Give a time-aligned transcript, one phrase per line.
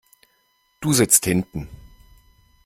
[0.79, 1.69] Du sitzt hinten.